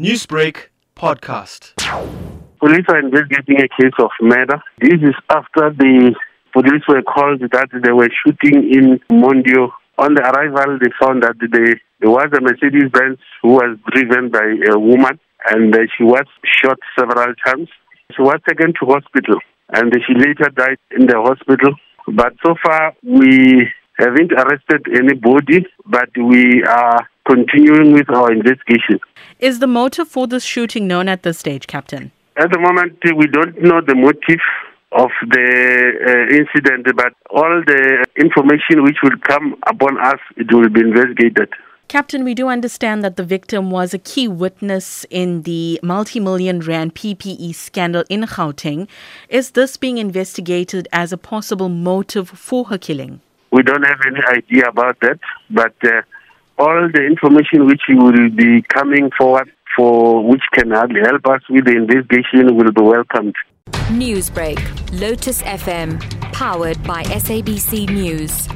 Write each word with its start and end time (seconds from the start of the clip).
Newsbreak 0.00 0.70
podcast. 0.94 1.74
Police 2.60 2.86
are 2.88 3.00
investigating 3.00 3.58
a 3.58 3.66
case 3.66 3.98
of 3.98 4.10
murder. 4.22 4.62
This 4.80 5.02
is 5.02 5.16
after 5.28 5.74
the 5.74 6.14
police 6.52 6.82
were 6.86 7.02
called 7.02 7.40
that 7.40 7.68
they 7.82 7.90
were 7.90 8.08
shooting 8.22 8.62
in 8.72 9.00
Mondeor. 9.10 9.72
On 9.98 10.14
the 10.14 10.22
arrival, 10.22 10.78
they 10.78 10.92
found 11.02 11.24
that 11.24 11.34
they, 11.40 11.80
there 11.98 12.10
was 12.10 12.30
a 12.30 12.40
Mercedes 12.40 12.92
Benz 12.92 13.18
who 13.42 13.54
was 13.54 13.76
driven 13.90 14.30
by 14.30 14.46
a 14.70 14.78
woman 14.78 15.18
and 15.50 15.74
she 15.96 16.04
was 16.04 16.26
shot 16.46 16.78
several 16.96 17.34
times. 17.44 17.68
She 18.14 18.22
was 18.22 18.38
taken 18.48 18.74
to 18.78 18.86
hospital 18.86 19.40
and 19.70 19.92
she 20.06 20.14
later 20.14 20.48
died 20.54 20.78
in 20.92 21.08
the 21.08 21.18
hospital. 21.18 21.74
But 22.06 22.34
so 22.46 22.54
far, 22.64 22.94
we 23.02 23.66
haven't 23.98 24.30
arrested 24.30 24.86
anybody, 24.94 25.66
but 25.86 26.10
we 26.16 26.62
are 26.62 27.08
continuing 27.28 27.92
with 27.92 28.08
our 28.10 28.32
investigation. 28.32 29.00
Is 29.38 29.58
the 29.58 29.66
motive 29.66 30.08
for 30.08 30.26
this 30.26 30.44
shooting 30.44 30.88
known 30.88 31.08
at 31.08 31.22
this 31.22 31.38
stage, 31.38 31.66
Captain? 31.66 32.10
At 32.36 32.50
the 32.52 32.58
moment, 32.58 32.98
we 33.04 33.26
don't 33.26 33.60
know 33.60 33.80
the 33.80 33.94
motive 33.94 34.40
of 34.92 35.10
the 35.28 35.46
uh, 36.08 36.34
incident, 36.34 36.86
but 36.96 37.12
all 37.30 37.62
the 37.66 38.06
information 38.16 38.82
which 38.82 38.96
will 39.02 39.18
come 39.22 39.56
upon 39.66 39.98
us, 39.98 40.20
it 40.36 40.52
will 40.52 40.68
be 40.68 40.80
investigated. 40.80 41.48
Captain, 41.88 42.22
we 42.22 42.34
do 42.34 42.48
understand 42.48 43.02
that 43.02 43.16
the 43.16 43.24
victim 43.24 43.70
was 43.70 43.94
a 43.94 43.98
key 43.98 44.28
witness 44.28 45.06
in 45.08 45.42
the 45.42 45.80
multi 45.82 46.20
million 46.20 46.60
rand 46.60 46.94
PPE 46.94 47.54
scandal 47.54 48.04
in 48.10 48.22
Gauteng. 48.22 48.86
Is 49.30 49.52
this 49.52 49.76
being 49.78 49.96
investigated 49.96 50.86
as 50.92 51.12
a 51.12 51.18
possible 51.18 51.70
motive 51.70 52.28
for 52.28 52.66
her 52.66 52.76
killing? 52.76 53.20
We 53.50 53.62
don't 53.62 53.84
have 53.84 54.00
any 54.06 54.20
idea 54.28 54.68
about 54.68 55.00
that, 55.00 55.18
but 55.50 55.74
uh, 55.82 56.02
all 56.58 56.88
the 56.92 57.04
information 57.04 57.66
which 57.66 57.82
will 57.88 58.30
be 58.30 58.62
coming 58.62 59.10
forward 59.16 59.50
for 59.76 60.26
which 60.26 60.42
can 60.52 60.70
help 60.70 61.26
us 61.26 61.42
with 61.48 61.64
the 61.66 61.76
investigation 61.76 62.56
will 62.56 62.72
be 62.72 62.82
welcomed. 62.82 63.34
Newsbreak, 63.90 64.58
Lotus 65.00 65.42
FM, 65.42 66.00
powered 66.32 66.82
by 66.84 67.02
SABC 67.04 67.88
News. 67.90 68.48